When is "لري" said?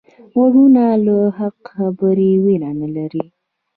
2.95-3.23